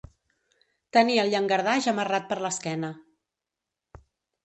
[0.97, 2.93] Tenir el llangardaix amarrat per l'esquena.